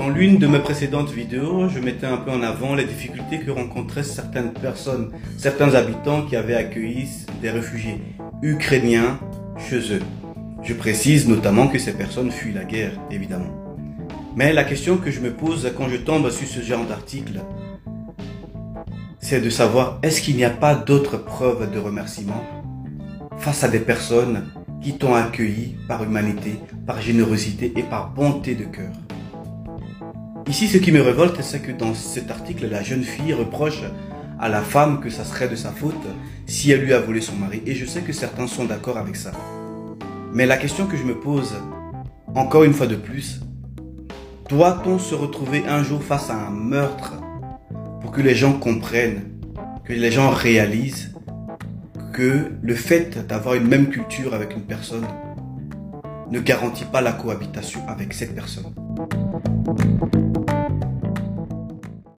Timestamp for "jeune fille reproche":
32.82-33.84